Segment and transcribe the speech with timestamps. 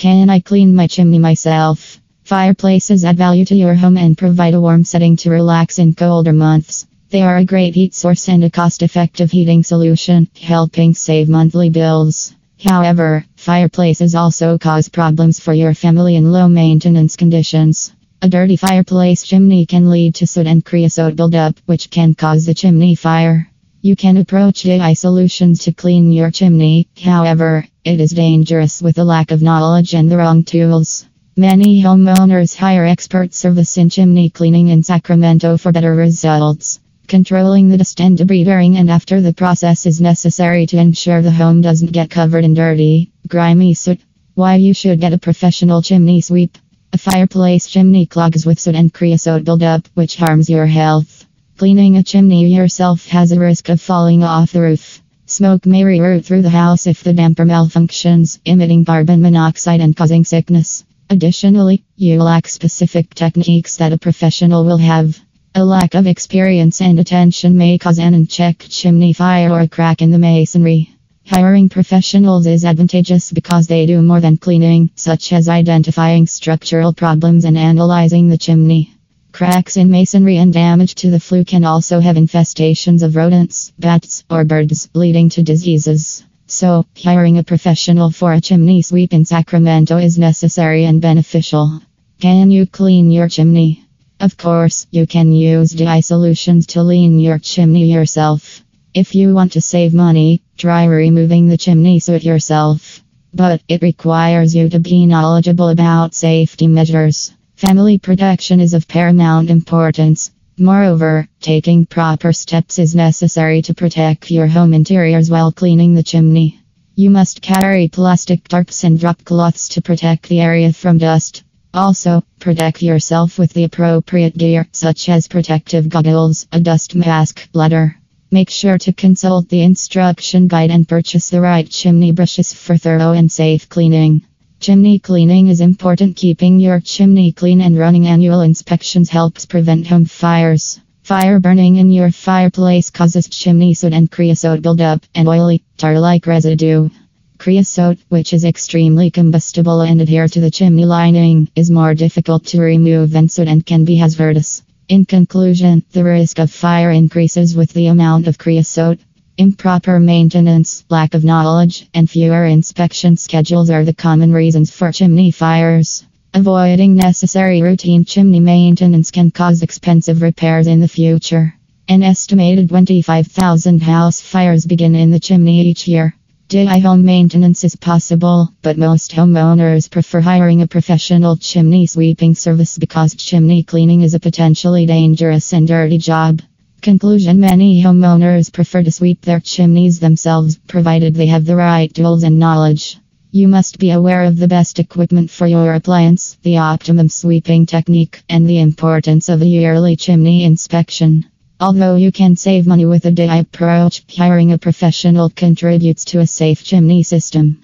[0.00, 2.00] Can I clean my chimney myself?
[2.24, 6.32] Fireplaces add value to your home and provide a warm setting to relax in colder
[6.32, 6.86] months.
[7.10, 11.68] They are a great heat source and a cost effective heating solution, helping save monthly
[11.68, 12.34] bills.
[12.64, 17.92] However, fireplaces also cause problems for your family in low maintenance conditions.
[18.22, 22.54] A dirty fireplace chimney can lead to soot and creosote buildup, which can cause a
[22.54, 23.49] chimney fire.
[23.82, 29.04] You can approach DIY solutions to clean your chimney, however, it is dangerous with a
[29.04, 31.06] lack of knowledge and the wrong tools.
[31.34, 36.78] Many homeowners hire expert service in chimney cleaning in Sacramento for better results.
[37.08, 41.30] Controlling the dust and debris during and after the process is necessary to ensure the
[41.30, 43.98] home doesn't get covered in dirty, grimy soot.
[44.34, 46.58] Why you should get a professional chimney sweep.
[46.92, 51.19] A fireplace chimney clogs with soot and creosote buildup, which harms your health.
[51.60, 55.02] Cleaning a chimney yourself has a risk of falling off the roof.
[55.26, 60.24] Smoke may reroute through the house if the damper malfunctions, emitting carbon monoxide and causing
[60.24, 60.86] sickness.
[61.10, 65.20] Additionally, you lack specific techniques that a professional will have.
[65.54, 70.00] A lack of experience and attention may cause an unchecked chimney fire or a crack
[70.00, 70.96] in the masonry.
[71.26, 77.44] Hiring professionals is advantageous because they do more than cleaning, such as identifying structural problems
[77.44, 78.94] and analyzing the chimney.
[79.40, 84.22] Cracks in masonry and damage to the flue can also have infestations of rodents, bats,
[84.28, 86.22] or birds, leading to diseases.
[86.46, 91.80] So, hiring a professional for a chimney sweep in Sacramento is necessary and beneficial.
[92.20, 93.82] Can you clean your chimney?
[94.20, 98.62] Of course, you can use DIY solutions to clean your chimney yourself.
[98.92, 103.02] If you want to save money, try removing the chimney soot yourself.
[103.32, 107.32] But it requires you to be knowledgeable about safety measures.
[107.60, 110.30] Family protection is of paramount importance.
[110.56, 116.58] Moreover, taking proper steps is necessary to protect your home interiors while cleaning the chimney.
[116.94, 121.44] You must carry plastic tarps and drop cloths to protect the area from dust.
[121.74, 127.94] Also, protect yourself with the appropriate gear, such as protective goggles, a dust mask, ladder.
[128.30, 133.12] Make sure to consult the instruction guide and purchase the right chimney brushes for thorough
[133.12, 134.22] and safe cleaning.
[134.60, 136.16] Chimney cleaning is important.
[136.16, 140.78] Keeping your chimney clean and running annual inspections helps prevent home fires.
[141.02, 146.26] Fire burning in your fireplace causes chimney soot and creosote buildup and oily, tar like
[146.26, 146.90] residue.
[147.38, 152.60] Creosote, which is extremely combustible and adhere to the chimney lining, is more difficult to
[152.60, 154.62] remove than soot and can be hazardous.
[154.88, 158.98] In conclusion, the risk of fire increases with the amount of creosote.
[159.40, 165.30] Improper maintenance, lack of knowledge, and fewer inspection schedules are the common reasons for chimney
[165.30, 166.04] fires.
[166.34, 171.54] Avoiding necessary routine chimney maintenance can cause expensive repairs in the future.
[171.88, 176.14] An estimated 25,000 house fires begin in the chimney each year.
[176.50, 182.76] DIY home maintenance is possible, but most homeowners prefer hiring a professional chimney sweeping service
[182.76, 186.42] because chimney cleaning is a potentially dangerous and dirty job.
[186.80, 192.22] Conclusion Many homeowners prefer to sweep their chimneys themselves, provided they have the right tools
[192.22, 192.96] and knowledge.
[193.30, 198.22] You must be aware of the best equipment for your appliance, the optimum sweeping technique,
[198.30, 201.26] and the importance of a yearly chimney inspection.
[201.60, 206.26] Although you can save money with a DIY approach, hiring a professional contributes to a
[206.26, 207.62] safe chimney system.